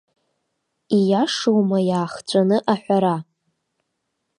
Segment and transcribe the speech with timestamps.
[0.97, 3.15] Ииашоума иаахҵәаны аҳәара.